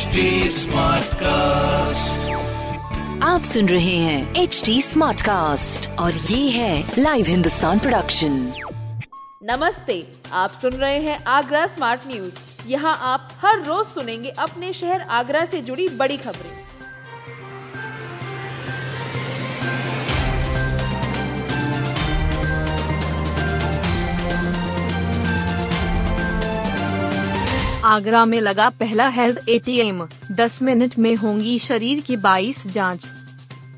HD 0.00 0.66
cast 1.14 2.30
आप 3.22 3.42
सुन 3.42 3.68
रहे 3.68 3.96
हैं 3.96 4.34
एच 4.34 4.62
डी 4.66 4.82
स्मार्ट 4.82 5.20
कास्ट 5.20 5.90
और 5.98 6.12
ये 6.12 6.50
है 6.50 6.92
लाइव 6.98 7.26
हिंदुस्तान 7.26 7.78
प्रोडक्शन 7.78 8.52
नमस्ते 9.42 10.06
आप 10.32 10.50
सुन 10.50 10.72
रहे 10.72 11.00
हैं 11.00 11.24
आगरा 11.24 11.66
स्मार्ट 11.66 12.00
न्यूज़ 12.06 12.34
यहाँ 12.66 12.96
आप 13.02 13.28
हर 13.44 13.62
रोज 13.62 13.86
सुनेंगे 13.86 14.30
अपने 14.30 14.72
शहर 14.72 15.00
आगरा 15.00 15.44
से 15.44 15.60
जुड़ी 15.60 15.88
बड़ी 15.88 16.16
खबरें। 16.16 16.59
आगरा 27.90 28.24
में 28.24 28.40
लगा 28.40 28.70
पहला 28.70 29.08
हेल्थ 29.08 29.48
एटीएम। 29.48 30.08
10 30.32 30.62
मिनट 30.62 30.98
में 30.98 31.16
होंगी 31.16 31.58
शरीर 31.58 32.00
की 32.00 32.16
22 32.16 32.66
जाँच। 32.66 33.06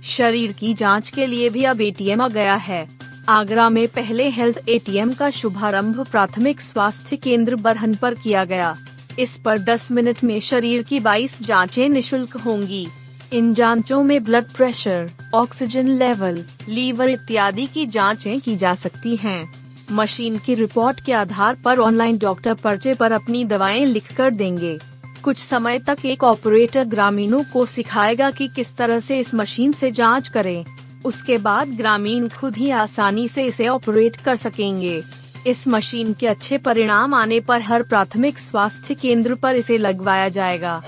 शरीर 0.04 0.52
की 0.52 0.74
जाँच 0.74 1.08
के 1.08 1.26
लिए 1.26 1.48
भी 1.48 1.64
अब 1.64 1.80
एटीएम 1.80 2.20
आ 2.20 2.28
गया 2.28 2.54
है। 2.54 2.88
आगरा 3.28 3.68
में 3.68 3.88
पहले 3.88 4.28
हेल्थ 4.28 4.68
एटीएम 4.68 5.12
का 5.12 5.30
शुभारंभ 5.30 6.06
प्राथमिक 6.10 6.60
स्वास्थ्य 6.60 7.16
केंद्र 7.16 7.56
बरहन 7.56 7.94
पर 7.94 8.14
किया 8.14 8.44
गया। 8.44 8.76
इस 9.18 9.36
पर 9.36 9.58
10 9.58 9.92
मिनट 9.92 10.24
में 10.24 10.40
शरीर 10.40 10.82
की 10.82 11.00
22 11.00 11.42
जांचें 11.42 11.88
निशुल्क 11.88 12.36
होंगी। 12.36 12.88
इन 13.32 13.54
जांचों 13.54 14.02
में 14.02 14.24
blood 14.24 14.44
pressure, 14.44 15.10
oxygen 15.34 15.88
level, 15.88 16.44
liver 16.68 17.08
इत्यादि 17.08 17.66
की 17.66 17.86
जांचें 17.86 18.40
की 18.40 18.56
जा 18.56 18.74
सकती 18.74 19.16
हैं। 19.16 19.61
मशीन 19.90 20.38
की 20.38 20.54
रिपोर्ट 20.54 21.00
के 21.00 21.12
आधार 21.12 21.54
पर 21.54 21.78
ऑनलाइन 21.78 22.18
डॉक्टर 22.18 22.54
पर्चे 22.54 22.94
पर 22.94 23.12
अपनी 23.12 23.44
दवाएँ 23.44 23.86
लिख 23.86 24.12
कर 24.16 24.30
देंगे। 24.30 24.78
कुछ 25.22 25.38
समय 25.38 25.78
तक 25.78 25.96
एक 26.04 26.24
ऑपरेटर 26.24 26.84
ग्रामीणों 26.84 27.44
को 27.52 27.66
सिखाएगा 27.66 28.30
कि 28.30 28.48
किस 28.48 28.76
तरह 28.76 29.00
से 29.00 29.18
इस 29.18 29.34
मशीन 29.34 29.72
से 29.72 29.90
जाँच 29.90 30.28
करें। 30.28 30.64
उसके 31.04 31.38
बाद 31.38 31.68
ग्रामीण 31.68 32.28
खुद 32.28 32.56
ही 32.56 32.70
आसानी 32.70 33.28
से 33.28 33.44
इसे 33.44 33.68
ऑपरेट 33.68 34.16
कर 34.16 34.36
सकेंगे। 34.36 35.02
इस 35.46 35.68
मशीन 35.68 36.12
के 36.12 36.26
अच्छे 36.26 36.58
परिणाम 36.58 37.14
आने 37.14 37.40
पर 37.40 37.60
हर 37.60 37.82
प्राथमिक 37.82 38.38
स्वास्थ्य 38.38 38.94
केंद्र 38.94 39.34
पर 39.34 39.54
इसे 39.54 39.78
लगवाया 39.78 40.28
जाएगा। 40.28 40.82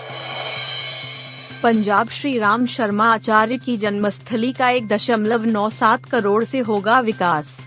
पंजाब 1.62 2.08
श्री 2.08 2.38
राम 2.38 2.66
शर्मा 2.66 3.14
आचार्य 3.14 3.56
की 3.58 3.77
जन्मस्थली 3.77 4.52
का 4.52 4.68
एक 4.70 4.88
दशमलव 4.88 5.44
नौ 5.44 5.70
सात 5.70 6.05
करोड़ 6.05 6.44
से 6.44 6.58
होगा 6.58 7.00
विकास। 7.00 7.61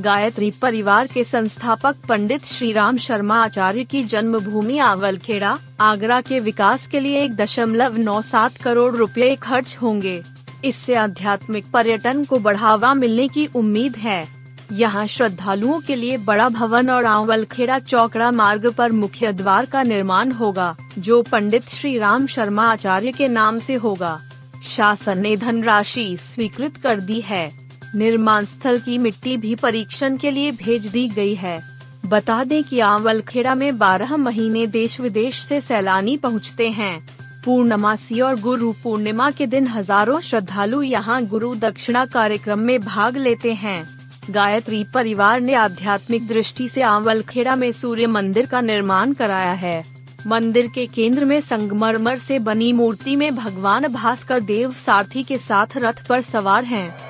गायत्री 0.00 0.50
परिवार 0.50 1.06
के 1.06 1.22
संस्थापक 1.24 1.96
पंडित 2.08 2.44
श्री 2.44 2.72
राम 2.72 2.96
शर्मा 2.96 3.36
आचार्य 3.36 3.84
की 3.84 4.02
जन्मभूमि 4.04 4.78
आवलखेड़ा, 4.78 5.56
आगरा 5.80 6.20
के 6.20 6.38
विकास 6.40 6.86
के 6.86 7.00
लिए 7.00 7.22
एक 7.22 7.34
दशमलव 7.36 7.96
नौ 7.96 8.22
सात 8.22 8.56
करोड़ 8.56 8.94
रुपए 8.94 9.34
खर्च 9.36 9.76
होंगे। 9.82 10.22
इससे 10.64 10.94
आध्यात्मिक 10.94 11.70
पर्यटन 11.70 12.24
को 12.24 12.38
बढ़ावा 12.38 12.94
मिलने 12.94 13.28
की 13.28 13.46
उम्मीद 13.46 13.96
है। 13.96 14.24
यहाँ 14.72 15.06
श्रद्धालुओं 15.06 15.80
के 15.80 15.94
लिए 15.94 16.16
बड़ा 16.16 16.48
भवन 16.48 16.90
और 16.90 17.04
आवलखेड़ा 17.04 17.78
चौकड़ा 17.78 18.30
मार्ग 18.30 18.70
पर 18.70 18.92
मुख्य 18.92 19.32
द्वार 19.32 19.66
का 19.66 19.82
निर्माण 19.82 20.32
होगा, 20.32 20.76
जो 20.98 21.22
पंडित 21.22 21.68
श्री 21.68 21.98
राम 21.98 22.26
शर्मा 22.26 22.70
आचार्य 22.72 23.12
के 23.12 23.28
नाम 23.28 23.58
से 23.58 23.74
होगा। 23.74 24.20
शासन 24.64 25.18
ने 25.18 25.36
धनराशि 25.36 26.16
स्वीकृत 26.16 26.76
कर 26.76 27.00
दी 27.00 27.20
है। 27.20 27.67
निर्माण 27.94 28.44
स्थल 28.44 28.78
की 28.78 28.98
मिट्टी 28.98 29.36
भी 29.36 29.54
परीक्षण 29.54 30.16
के 30.16 30.30
लिए 30.30 30.50
भेज 30.52 30.86
दी 30.86 31.08
गई 31.08 31.34
है। 31.34 31.58
बता 32.06 32.42
दें 32.44 32.62
कि 32.64 32.80
आवलखेड़ा 32.80 33.54
में 33.54 33.70
12 33.78 34.16
महीने 34.16 34.66
देश 34.66 34.98
विदेश 35.00 35.42
से 35.42 35.60
सैलानी 35.60 36.16
पहुँचते 36.16 36.68
हैं। 36.70 37.06
पूर्णमासी 37.44 38.20
और 38.20 38.40
गुरु 38.40 38.72
पूर्णिमा 38.82 39.30
के 39.30 39.46
दिन 39.46 39.66
हज़ारों 39.66 40.20
श्रद्धालु 40.20 40.82
यहाँ 40.82 41.22
गुरु 41.26 41.54
दक्षिणा 41.54 42.04
कार्यक्रम 42.06 42.58
में 42.58 42.80
भाग 42.80 43.16
लेते 43.16 43.52
हैं। 43.52 43.82
गायत्री 44.30 44.84
परिवार 44.84 45.40
ने 45.40 45.54
आध्यात्मिक 45.54 46.26
दृष्टि 46.28 46.68
से 46.68 46.82
आवलखेड़ा 46.82 47.56
में 47.56 47.70
सूर्य 47.72 48.06
मंदिर 48.06 48.46
का 48.46 48.60
निर्माण 48.60 49.12
कराया 49.12 49.52
है। 49.52 49.84
मंदिर 50.26 50.66
के 50.66 50.86
केंद्र 50.86 51.24
में 51.24 51.40
संगमरमर 51.40 52.18
से 52.18 52.38
बनी 52.38 52.72
मूर्ति 52.72 53.16
में 53.16 53.34
भगवान 53.36 53.88
भास्कर 53.88 54.40
देव 54.40 54.72
सारथी 54.72 55.22
के 55.22 55.38
साथ 55.38 55.76
रथ 55.76 56.06
पर 56.08 56.20
सवार 56.20 56.64
हैं। 56.64 57.07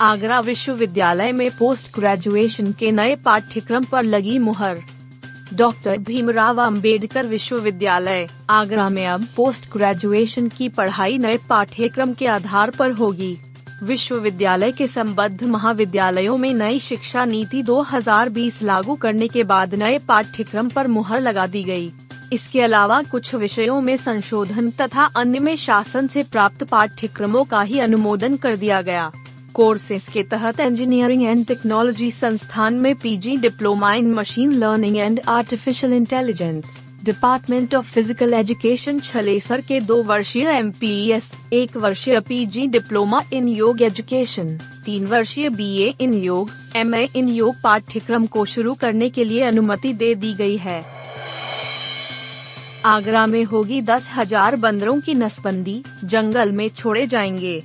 आगरा 0.00 0.40
विश्वविद्यालय 0.40 1.32
में 1.32 1.50
पोस्ट 1.50 1.94
ग्रेजुएशन 1.94 2.72
के 2.72 2.90
नए 2.90 3.14
पाठ्यक्रम 3.16 3.84
पर 3.84 4.02
लगी 4.02 4.38
मुहर। 4.38 4.78
डॉक्टर 5.54 5.98
भीमराव 5.98 6.60
अंबेडकर 6.60 7.26
विश्वविद्यालय, 7.26 8.26
आगरा 8.50 8.88
में 8.88 9.06
अब 9.06 9.26
पोस्ट 9.36 9.70
ग्रेजुएशन 9.72 10.48
की 10.48 10.68
पढ़ाई 10.68 11.18
नए 11.18 11.38
पाठ्यक्रम 11.48 12.12
के 12.14 12.26
आधार 12.26 12.70
पर 12.70 12.90
होगी। 12.90 13.38
विश्वविद्यालय 13.82 14.72
के 14.72 14.86
संबद्ध 14.86 15.42
महाविद्यालयों 15.42 16.36
में 16.36 16.54
नई 16.54 16.78
शिक्षा 16.78 17.24
नीति 17.24 17.62
2020 17.62 18.62
लागू 18.62 18.94
करने 18.94 19.28
के 19.28 19.44
बाद 19.44 19.74
नए 19.74 19.98
पाठ्यक्रम 19.98 20.68
पर 20.68 20.86
मुहर 20.86 21.20
लगा 21.20 21.46
दी 21.46 21.64
गई। 21.64 21.92
इसके 22.32 22.60
अलावा 22.60 23.02
कुछ 23.02 23.34
विषयों 23.34 23.80
में 23.80 23.96
संशोधन 23.96 24.70
तथा 24.70 25.04
अन्य 25.04 25.38
में 25.38 25.56
शासन 25.56 26.06
से 26.06 26.22
प्राप्त 26.22 26.64
पाठ्यक्रमों 26.64 27.44
का 27.44 27.62
ही 27.62 27.78
अनुमोदन 27.78 28.36
कर 28.36 28.56
दिया 28.56 28.82
गया। 28.82 29.12
कोर्सेज 29.56 30.08
के 30.12 30.22
तहत 30.22 30.60
इंजीनियरिंग 30.60 31.22
एंड 31.22 31.46
टेक्नोलॉजी 31.46 32.10
संस्थान 32.10 32.74
में 32.74 32.94
PG 32.94 33.36
diploma 33.36 33.92
in 33.94 34.12
machine 34.14 34.52
learning 34.54 34.96
and 34.96 35.20
artificial 35.28 35.92
intelligence 35.92 36.80
department 37.04 37.74
of 37.74 37.90
physical 37.92 38.34
education 38.34 38.98
Chhalesar 39.00 39.60
के 39.60 39.80
दो 39.80 40.02
वर्षीय 40.02 40.48
एमपीएस 40.48 41.30
एक 41.52 41.76
वर्षीय 41.76 42.20
पीजी 42.20 42.66
डिप्लोमा 42.66 43.20
इन 43.32 43.48
योग 43.48 43.82
एजुकेशन 43.82 44.56
तीन 44.86 45.06
वर्षीय 45.06 45.48
बीए 45.48 45.94
इन 46.00 46.14
योग 46.14 46.50
एमए 46.76 47.08
इन 47.16 47.28
योग 47.28 47.54
पाठ्यक्रम 47.62 48.26
को 48.26 48.44
शुरू 48.44 48.74
करने 48.74 49.08
के 49.10 49.24
लिए 49.24 49.42
अनुमति 49.42 49.92
दे 49.92 50.14
दी 50.14 50.34
गई 50.34 50.56
है। 50.56 50.84
आगरा 52.84 53.26
में 53.26 53.42
होगी 53.44 53.80
दस 53.82 54.08
हज़ार 54.16 54.56
बंदरों 54.56 55.00
की 55.00 55.14
नसबंदी, 55.14 55.82
जंगल 56.04 56.52
में 56.52 56.68
छोड़े 56.68 57.06
जाएँगे। 57.06 57.62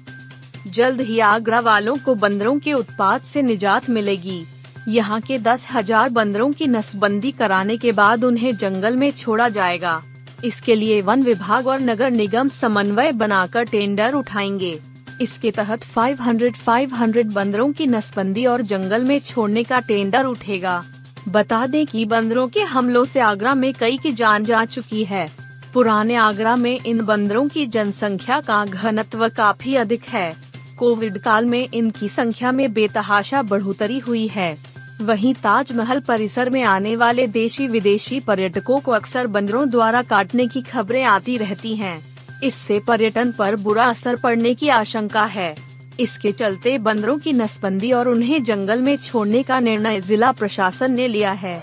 जल्द 0.67 1.01
ही 1.01 1.19
आगरा 1.19 1.59
वालों 1.59 1.95
को 1.95 2.15
बंदरों 2.15 2.59
के 2.59 2.73
उत्पाद 2.73 3.21
से 3.21 3.41
निजात 3.41 3.89
मिलेगी। 3.89 4.45
यहाँ 4.87 5.19
के 5.21 5.37
दस 5.37 5.67
हज़ार 5.73 6.09
बंदरों 6.09 6.51
की 6.51 6.67
नसबंदी 6.67 7.31
कराने 7.31 7.77
के 7.77 7.91
बाद 7.91 8.23
उन्हें 8.23 8.55
जंगल 8.55 8.95
में 8.95 9.11
छोड़ा 9.11 9.49
जाएगा। 9.49 10.01
इसके 10.45 10.75
लिए 10.75 11.01
वन 11.01 11.23
विभाग 11.23 11.67
और 11.67 11.81
नगर 11.81 12.11
निगम 12.11 12.47
समन्वय 12.47 13.11
बनाकर 13.11 13.63
टेंडर 13.63 14.13
उठाएँगे। 14.13 14.79
इसके 15.21 15.51
तहत 15.51 15.83
500 15.83 16.55
500 16.57 17.33
बंदरों 17.33 17.71
की 17.71 17.87
नसबंदी 17.87 18.45
और 18.45 18.61
जंगल 18.61 19.03
में 19.03 19.19
छोड़ने 19.19 19.63
का 19.63 19.79
टेंडर 19.79 20.25
उठेगा। 20.25 20.83
बता 21.29 21.65
दें 21.67 21.85
कि 21.85 22.05
बंदरों 22.05 22.47
के 22.47 22.61
हमलों 22.61 23.05
से 23.05 23.19
आगरा 23.19 23.53
में 23.55 23.73
कई 23.73 23.97
की 23.97 24.11
जान 24.11 24.43
जा 24.43 24.65
चुकी 24.65 25.03
है। 25.03 25.27
पुराने 25.73 26.15
आगरा 26.15 26.55
में 26.55 26.79
इन 26.85 27.01
बंदरों 27.01 27.47
की 27.47 27.65
जनसंख्या 27.65 28.39
का 28.41 28.65
घनत्व 28.65 29.27
काफ़ी 29.29 29.75
अधिक 29.75 30.03
है। 30.03 30.50
कोविड 30.81 31.17
काल 31.17 31.45
में 31.45 31.67
इनकी 31.73 32.07
संख्या 32.09 32.51
में 32.51 32.73
बेतहाशा 32.73 33.41
बढ़ोतरी 33.41 33.99
हुई 33.99 34.27
है। 34.27 34.57
वहीं 35.01 35.33
ताजमहल 35.33 35.99
परिसर 35.99 36.49
में 36.49 36.63
आने 36.63 36.95
वाले 36.95 37.27
देशी 37.27 37.67
विदेशी 37.67 38.19
पर्यटकों 38.19 38.79
को 38.79 38.91
अक्सर 38.91 39.27
बंदरों 39.27 39.69
द्वारा 39.69 40.01
काटने 40.01 40.47
की 40.47 40.61
खबरें 40.61 41.03
आती 41.03 41.37
रहती 41.37 41.75
हैं। 41.75 41.99
इससे 42.43 42.79
पर्यटन 42.79 43.31
पर 43.31 43.55
बुरा 43.55 43.85
असर 43.85 44.15
पड़ने 44.15 44.53
की 44.53 44.69
आशंका 44.69 45.25
है। 45.25 45.55
इसके 45.99 46.31
चलते 46.31 46.77
बंदरों 46.77 47.17
की 47.19 47.33
नसबंदी 47.33 47.91
और 47.91 48.07
उन्हें 48.07 48.43
जंगल 48.43 48.81
में 48.81 48.95
छोड़ने 48.97 49.43
का 49.43 49.59
निर्णय 49.59 50.01
जिला 50.01 50.31
प्रशासन 50.31 50.91
ने 50.91 51.07
लिया 51.07 51.31
है। 51.31 51.55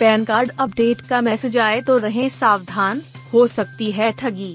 पैन 0.00 0.24
कार्ड 0.24 0.52
अपडेट 0.58 1.00
का 1.00 1.20
मैसेज 1.20 1.58
आए 1.58 1.80
तो 1.80 1.96
रहें 1.96 2.28
सावधान, 2.28 3.02
हो 3.34 3.46
सकती 3.46 3.92
है 3.92 4.12
ठगी। 4.12 4.54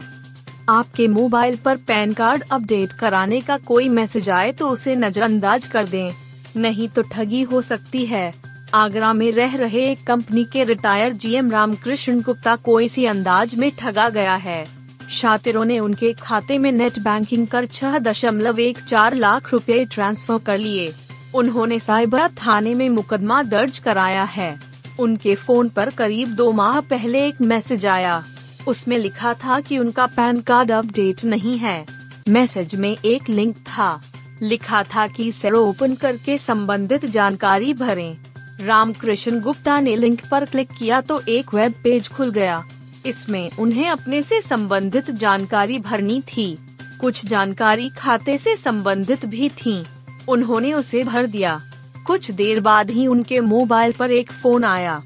आपके 0.70 1.08
मोबाइल 1.08 1.56
पर 1.56 1.78
पैन 1.78 2.12
कार्ड 2.14 2.44
अपडेट 2.52 2.92
कराने 2.92 3.40
का 3.42 3.58
कोई 3.58 3.88
मैसेज 3.90 4.30
आए 4.30 4.52
तो 4.52 4.68
उसे 4.70 4.96
नजरअंदाज 4.96 5.66
कर 5.68 5.88
दें। 5.88 6.12
नहीं 6.56 6.88
तो 6.90 7.02
ठगी 7.02 7.42
हो 7.44 7.62
सकती 7.62 8.06
है। 8.06 8.32
आगरा 8.74 9.12
में 9.14 9.32
रह 9.32 9.56
रहे 9.58 9.86
एक 9.86 10.06
कंपनी 10.08 10.44
के 10.46 10.64
रिटायर 10.64 11.14
जीएम 11.14 11.52
रामकृष्ण 11.52 12.22
गुप्ता 12.22 12.56
को 12.56 12.80
इसी 12.80 13.06
अंदाज 13.06 13.56
में 13.56 13.72
ठगा 13.80 14.10
गया 14.10 14.36
है। 14.36 14.64
शातिरों 15.12 15.66
ने 15.66 15.80
उनके 15.80 16.14
खाते 16.14 16.58
में 16.58 16.72
नेट 16.72 17.00
बैंकिंग 17.00 17.48
कर 17.48 17.66
छह 17.66 18.00
दशमलव 18.00 18.60
एक 18.60 18.80
चार 18.80 19.16
लाख 19.16 19.52
रुपए 19.54 19.84
ट्रांसफ़र 19.86 20.38
कर 20.38 20.58
लिए। 20.58 20.92
उन्होंने 21.36 21.80
साइबर 21.80 22.28
थाने 22.38 22.74
में 22.74 22.90
मुकदमा 22.90 23.44
दर्ज 23.44 23.78
कराया 23.80 24.24
है। 24.24 24.58
उनके 25.00 25.36
फ़ोन 25.36 25.70
पर 25.70 25.90
करीब 25.90 26.36
दो 26.36 26.52
माह 26.52 26.80
पहले 26.82 27.28
एक 27.28 27.42
मैसेज 27.42 27.86
आया। 27.86 28.24
उसमें 28.68 28.98
लिखा 28.98 29.34
था 29.34 29.60
कि 29.60 29.78
उनका 29.78 30.06
पैन 30.06 30.42
कार्ड 30.42 30.72
अपडेट 30.72 31.26
नहीं 31.26 31.58
है। 31.58 31.86
मैसेज 32.30 32.76
में 32.76 32.98
एक 33.06 33.30
लिंक 33.30 33.56
था। 33.56 34.02
लिखा 34.42 34.84
था 34.84 35.08
कि 35.08 35.28
इसे 35.28 35.52
ओपन 35.52 35.96
करके 35.96 36.38
संबंधित 36.38 37.06
जानकारी 37.06 37.74
भरें। 37.74 38.18
रामकृष्ण 38.66 39.40
गुप्ता 39.42 39.80
ने 39.80 39.96
लिंक 39.96 40.22
पर 40.32 40.46
क्लिक 40.46 40.70
किया 40.80 41.02
तो 41.02 41.22
एक 41.28 41.54
वेब 41.54 41.74
पेज 41.84 42.08
खुल 42.08 42.32
गया। 42.32 42.66
इसमें 43.06 43.52
उन्हें 43.60 43.90
अपने 43.90 44.22
से 44.22 44.42
संबंधित 44.42 45.12
जानकारी 45.12 45.80
भरनी 45.80 46.22
थी। 46.22 46.58
कुछ 47.02 47.26
जानकारी 47.26 47.90
खाते 47.90 48.38
से 48.38 48.56
संबंधित 48.56 49.26
भी 49.26 49.50
थी। 49.50 49.84
उन्होंने 50.30 50.74
उसे 50.74 51.04
भर 51.04 51.26
दिया। 51.26 51.62
कुछ 52.08 52.32
देर 52.32 52.60
बाद 52.60 52.90
ही 52.90 53.08
उनके 53.08 53.40
मोबाइल 53.40 53.92
पर 53.92 54.12
एक 54.12 54.32
फ़ोन 54.32 54.64
आया। 54.64 55.04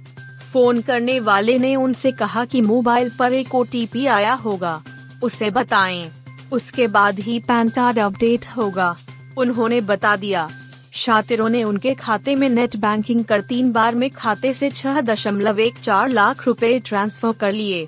फ़ोन 0.53 0.81
करने 0.81 1.19
वाले 1.19 1.59
ने 1.59 1.75
उनसे 1.75 2.11
कहा 2.11 2.45
कि 2.45 2.61
मोबाइल 2.61 3.11
पर 3.19 3.33
एक 3.33 3.55
ओटीपी 3.55 4.05
आया 4.05 4.33
होगा। 4.33 4.83
उसे 5.23 5.49
बताएँ। 5.49 6.11
उसके 6.51 6.87
बाद 6.87 7.19
ही 7.19 7.39
पैन 7.39 7.69
कार्ड 7.69 7.99
अपडेट 7.99 8.45
होगा। 8.57 8.95
उन्होंने 9.37 9.81
बता 9.81 10.15
दिया। 10.15 10.49
शातिरों 10.91 11.49
ने 11.49 11.63
उनके 11.63 11.93
खाते 11.93 12.35
में 12.35 12.49
नेट 12.49 12.75
बैंकिंग 12.75 13.25
कर 13.25 13.41
तीन 13.41 13.71
बार 13.71 13.95
में 13.95 14.09
खाते 14.09 14.53
से 14.53 14.69
छह 14.69 15.01
दशमलव 15.01 15.59
एक 15.59 15.77
चार 15.77 16.09
लाख 16.09 16.47
रुपए 16.47 16.79
ट्रांसफ़र 16.79 17.31
कर 17.31 17.51
लिए। 17.51 17.87